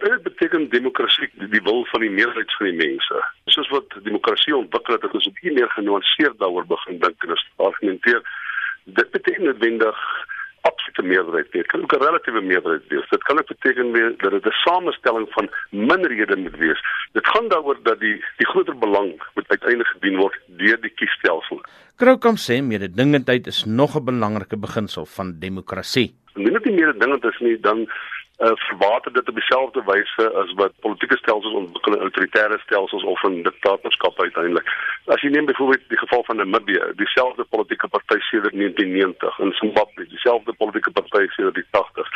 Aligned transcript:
Dit 0.00 0.22
beteken 0.22 0.68
demokrasie 0.68 1.28
die, 1.50 1.62
wil 1.62 1.84
van 1.84 2.00
die 2.00 2.10
meerderheid 2.10 2.54
van 2.56 2.66
die 2.66 2.76
mense. 2.76 3.24
Soos 3.44 3.68
wat 3.68 3.98
demokrasie 4.02 4.56
ontwikkel 4.56 4.94
het, 4.94 5.02
het 5.02 5.14
ons 5.14 5.28
hier 5.40 5.52
meer 5.52 5.70
genuanceerd 5.70 6.38
daaroor 6.38 6.66
begin 6.66 6.98
dink 6.98 7.24
en 7.24 7.36
argumenteer. 7.56 8.22
Dit 8.84 9.10
beteken 9.10 9.44
noodwendig 9.44 10.00
absolute 10.68 11.02
meerderheid 11.02 11.52
nie. 11.52 11.62
Dit 11.62 11.70
kan 11.70 11.82
ook 11.82 11.94
'n 11.94 12.04
relatiewe 12.04 12.40
meerderheid 12.40 12.86
wees. 12.88 13.08
Dit 13.08 13.22
kan 13.22 13.38
ook 13.38 13.46
beteken 13.54 13.92
weer 13.92 14.14
dat 14.16 14.30
dit 14.30 14.46
'n 14.46 14.60
samestelling 14.66 15.26
van 15.30 15.50
minderhede 15.70 16.36
moet 16.36 16.56
wees. 16.56 16.80
Dit 17.12 17.26
gaan 17.26 17.48
daaroor 17.48 17.78
dat 17.82 18.00
die 18.00 18.16
die 18.36 18.46
groter 18.46 18.78
belang 18.78 19.08
moet 19.34 19.48
uiteindelik 19.48 19.86
gedien 19.86 20.16
word 20.16 20.38
deur 20.46 20.80
die 20.80 20.94
kiesstelsel. 20.98 21.60
Kroukamp 21.96 22.38
sê 22.38 22.62
mededingendheid 22.62 23.46
is 23.46 23.64
nog 23.64 23.96
'n 23.96 24.04
belangrike 24.04 24.56
beginsel 24.56 25.06
van 25.06 25.38
demokrasie. 25.38 26.14
Indien 26.34 26.52
dit 26.52 26.64
nie 26.64 26.74
mededingend 26.74 27.24
is 27.24 27.38
nie, 27.38 27.60
dan 27.60 27.88
uh, 28.38 28.50
verwater 28.54 29.12
dit 29.12 29.28
op 29.28 29.34
dieselfde 29.34 29.82
wyse 29.84 30.32
as 30.32 30.52
wat 30.52 30.72
politieke 30.80 31.16
stelsels 31.16 31.54
ontwikkel 31.54 31.98
autoritaire 31.98 32.58
stelsels 32.58 33.04
of 33.04 33.22
in 33.22 33.42
diktatorskap 33.42 34.20
uiteindelik. 34.20 34.66
As 35.04 35.20
jy 35.20 35.30
neem 35.30 35.44
byvoorbeeld 35.44 35.88
die 35.88 35.98
geval 35.98 36.24
van 36.24 36.36
Namibië, 36.36 36.82
dieselfde 36.96 37.44
politieke 37.44 37.88
party 37.88 38.18
sedert 38.30 38.52
1990 38.52 39.38
in 39.38 39.52
Zimbabwe, 39.52 40.06
dieselfde 40.08 40.52
politieke 40.52 40.90
party 40.90 41.26
sedert 41.28 41.54
die 41.54 41.68
80s. 41.70 42.10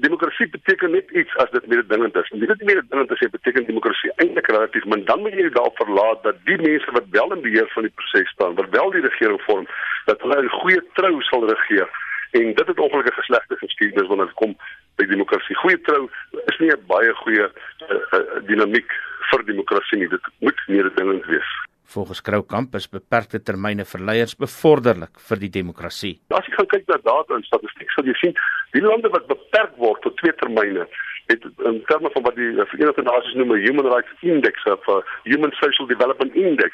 Demokrasie 0.00 0.48
beteken 0.48 0.90
net 0.90 1.10
iets 1.10 1.36
as 1.36 1.50
dit 1.50 1.66
mededingend 1.66 2.16
is. 2.16 2.30
Nie 2.30 2.46
dit 2.46 2.62
mededingend 2.62 3.10
is, 3.10 3.30
beteken 3.30 3.66
demokrasie 3.66 4.12
eintlik 4.16 4.46
relatief, 4.46 4.84
maar 4.84 5.04
dan 5.04 5.20
moet 5.20 5.38
jy 5.38 5.48
daarop 5.54 5.76
verlaat 5.76 6.22
dat 6.22 6.42
die 6.44 6.58
mense 6.60 6.92
wat 6.92 7.08
wel 7.10 7.32
in 7.32 7.40
beheer 7.46 7.70
van 7.74 7.86
die 7.86 7.94
proses 7.94 8.28
staan, 8.34 8.54
wat 8.54 8.68
wel 8.70 8.90
die 8.90 9.06
regering 9.06 9.40
vorm, 9.46 9.66
dat 10.04 10.20
hulle 10.20 10.42
in 10.42 10.52
goeie 10.60 10.82
trou 10.92 11.22
sal 11.30 11.48
regeer. 11.48 11.88
En 12.30 12.54
dit 12.54 12.66
het 12.66 12.78
ongelukkig 12.78 13.14
geslegte 13.14 13.56
geskiedenis 13.56 14.08
wanneer 14.08 14.26
dit 14.26 14.34
kom 14.34 14.56
by 14.98 15.06
demokrasie. 15.06 15.37
Goeie 15.68 15.84
trou 15.84 16.06
is 16.48 16.58
nie 16.62 16.70
'n 16.72 16.84
baie 16.88 17.12
goeie 17.12 17.44
uh, 17.44 17.96
uh, 18.16 18.40
dinamiek 18.48 18.88
vir 19.30 19.42
demokrasie 19.44 19.98
nie. 20.00 20.08
Dit 20.08 20.24
moet 20.40 20.60
mededingend 20.66 21.26
wees. 21.28 21.50
Volgens 21.92 22.22
Kroukamp 22.24 22.74
is 22.74 22.88
beperkte 22.88 23.38
termyne 23.38 23.84
vir 23.84 24.00
leiers 24.00 24.32
bevorderlik 24.34 25.20
vir 25.28 25.38
die 25.44 25.52
demokrasie. 25.52 26.14
As 26.32 26.48
jy 26.48 26.54
gaan 26.56 26.70
kyk 26.72 26.88
na 26.88 26.96
data 27.04 27.36
en 27.36 27.44
statistiek, 27.44 27.92
sal 27.92 28.08
jy 28.08 28.16
sien 28.16 28.34
die 28.72 28.80
lande 28.80 29.12
wat 29.12 29.28
beperk 29.28 29.76
word 29.76 30.00
tot 30.00 30.16
twee 30.16 30.32
termyne 30.40 30.88
het 31.28 31.44
in 31.68 31.82
terme 31.84 32.08
van 32.16 32.24
wat 32.24 32.36
die 32.40 32.50
Verenigde 32.72 33.04
Nasies 33.04 33.36
noem 33.36 33.52
'n 33.52 33.64
Human 33.66 33.92
Rights 33.92 34.24
Index 34.24 34.64
of 34.64 34.88
a 34.88 35.04
Human 35.24 35.52
Social 35.60 35.86
Development 35.86 36.32
Index 36.34 36.72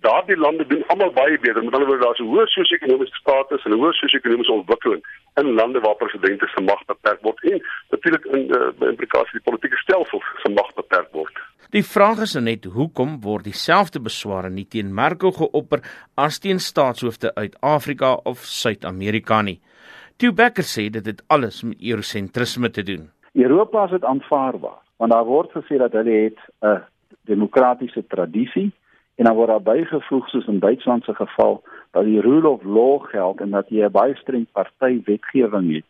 daardie 0.00 0.36
lande 0.36 0.66
doen 0.66 0.84
almal 0.86 1.12
baie 1.12 1.38
beter. 1.38 1.64
Met 1.64 1.74
ander 1.74 1.88
woorde, 1.88 2.04
daar's 2.04 2.20
'n 2.20 2.30
hoë 2.32 2.46
sosio-ekonomiese 2.46 3.20
status 3.22 3.64
en 3.64 3.72
'n 3.72 3.80
hoë 3.80 3.92
sosio-ekonomiese 3.92 4.52
ontwikkeling 4.52 5.02
in 5.40 5.54
lande 5.54 5.80
waar 5.80 5.96
presidente 5.96 6.46
se 6.46 6.62
mag 6.62 6.84
beperk 6.84 7.20
word 7.22 7.42
en 7.44 7.62
natuurlik 7.90 8.24
in 8.24 8.44
uh, 8.58 8.88
implikasie 8.88 9.38
die 9.38 9.46
politieke 9.50 9.76
stelsel 9.76 10.22
se 10.42 10.52
mag 10.52 10.74
beperk 10.74 11.08
word. 11.12 11.34
Die 11.70 11.84
vraag 11.84 12.18
is 12.18 12.34
net 12.34 12.64
hoekom 12.64 13.20
word 13.20 13.44
dieselfde 13.44 14.00
besware 14.00 14.50
nie 14.50 14.66
teen 14.68 14.94
Merkel 14.94 15.32
geopper 15.32 15.80
as 16.14 16.38
teen 16.38 16.58
staatshoofde 16.58 17.34
uit 17.34 17.56
Afrika 17.60 18.14
of 18.24 18.38
Suid-Amerika 18.38 19.42
nie. 19.42 19.60
Theo 20.16 20.32
Becker 20.32 20.64
sê 20.64 20.90
dit 20.90 21.06
het 21.06 21.22
alles 21.26 21.62
met 21.62 21.76
eurosentrisme 21.82 22.70
te 22.70 22.82
doen. 22.82 23.10
Europa 23.32 23.84
is 23.84 23.90
dit 23.90 24.04
aanvaarbaar 24.04 24.80
want 24.96 25.12
daar 25.12 25.24
word 25.24 25.50
gesê 25.52 25.76
dat 25.76 25.92
hulle 25.92 26.16
het 26.24 26.38
'n 26.62 26.84
demokratiese 27.26 28.06
tradisie 28.06 28.72
en 29.16 29.24
dan 29.24 29.34
word 29.34 29.48
daar 29.48 29.62
bygevoeg 29.62 30.28
soos 30.28 30.46
in 30.46 30.58
Duitsland 30.58 31.04
se 31.04 31.14
geval 31.14 31.62
dat 31.90 32.04
die 32.04 32.20
rule 32.20 32.48
of 32.48 32.62
law 32.62 33.04
geld 33.04 33.40
en 33.40 33.50
dat 33.50 33.68
jy 33.68 33.84
'n 33.84 33.92
baie 33.92 34.16
streng 34.16 34.46
party 34.52 35.00
wetgewing 35.04 35.74
het 35.74 35.88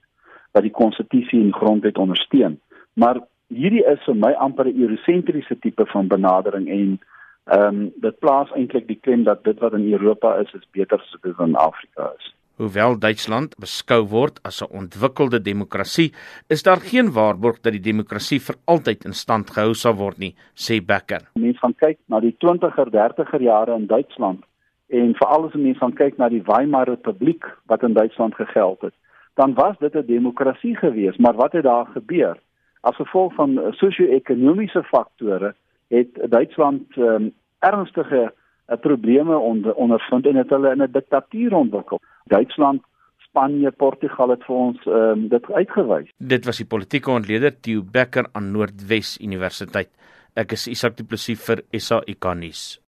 wat 0.53 0.63
die 0.63 0.73
konstitusie 0.73 1.41
en 1.41 1.55
grondwet 1.55 1.99
ondersteun. 1.99 2.61
Maar 2.93 3.21
hierdie 3.47 3.85
is 3.85 4.05
vir 4.05 4.17
my 4.17 4.33
amper 4.33 4.67
'n 4.67 4.81
eurosentriese 4.81 5.59
tipe 5.59 5.87
van 5.87 6.07
benadering 6.09 6.69
en 6.69 7.01
ehm 7.45 7.75
um, 7.75 7.93
dit 7.97 8.19
plaas 8.19 8.53
eintlik 8.53 8.87
die 8.87 8.99
klem 9.01 9.23
dat 9.23 9.45
dit 9.45 9.59
wat 9.59 9.73
in 9.73 9.93
Europa 9.93 10.35
is 10.37 10.53
is 10.53 10.69
beter 10.71 10.99
as 10.99 11.17
dit 11.23 11.39
in 11.39 11.57
Afrika 11.57 12.13
is. 12.19 12.35
Hoewel 12.57 12.95
Duitsland 12.97 13.53
beskou 13.61 13.99
word 14.09 14.39
as 14.49 14.63
'n 14.63 14.73
ontwikkelde 14.81 15.41
demokrasie, 15.43 16.13
is 16.49 16.63
daar 16.63 16.81
geen 16.81 17.13
waarborg 17.13 17.61
dat 17.61 17.73
die 17.73 17.87
demokrasie 17.93 18.41
vir 18.41 18.57
altyd 18.65 19.05
in 19.05 19.13
stand 19.13 19.51
gehou 19.51 19.75
sal 19.75 19.95
word 19.95 20.19
nie, 20.19 20.35
sê 20.55 20.81
Becker. 20.81 21.23
Mense 21.35 21.59
gaan 21.59 21.75
kyk 21.75 21.99
na 22.09 22.21
die 22.21 22.37
20er, 22.45 22.89
30er 22.91 23.43
jare 23.43 23.75
in 23.75 23.87
Duitsland 23.87 24.45
en 24.89 25.15
veral 25.15 25.45
as 25.47 25.55
mense 25.55 25.81
gaan 25.81 25.93
kyk 25.93 26.17
na 26.19 26.29
die 26.29 26.43
Weimar 26.47 26.89
Republiek 26.89 27.45
wat 27.67 27.83
in 27.83 27.93
Duitsland 27.93 28.35
gegeld 28.35 28.81
het, 28.81 28.95
dan 29.35 29.55
was 29.55 29.79
dit 29.79 29.95
'n 29.95 30.07
demokrasie 30.07 30.77
geweest, 30.77 31.19
maar 31.19 31.35
wat 31.35 31.53
het 31.53 31.65
daar 31.65 31.87
gebeur? 31.87 32.39
As 32.81 32.97
gevolg 32.97 33.35
van 33.35 33.61
sosio-ekonomiese 33.71 34.83
faktore 34.83 35.55
het 35.89 36.31
Duitsland 36.31 36.97
um, 36.97 37.33
ernstige 37.59 38.33
uh, 38.69 38.77
probleme 38.81 39.37
onder, 39.37 39.75
ondervind 39.75 40.27
en 40.27 40.37
het 40.37 40.51
hulle 40.51 40.71
in 40.71 40.83
'n 40.83 40.93
diktatuur 40.93 41.55
ontwikkel. 41.55 42.01
Duitsland, 42.33 42.83
Spanje, 43.29 43.71
Portugal 43.71 44.33
het 44.35 44.45
vir 44.49 44.57
ons 44.57 44.87
ehm 44.87 45.13
um, 45.13 45.29
dit 45.29 45.53
uitgewys. 45.53 46.09
Dit 46.19 46.47
was 46.49 46.63
die 46.63 46.69
politieke 46.69 47.11
ontleder 47.11 47.55
Theo 47.61 47.83
Becker 47.83 48.31
aan 48.33 48.53
Noordwes 48.55 49.17
Universiteit. 49.21 49.93
Ek 50.37 50.53
is 50.53 50.67
Isak 50.69 50.97
Du 50.97 51.05
Plessis 51.05 51.41
vir 51.47 51.63
SAICA 51.73 52.35
nuus. 52.35 52.77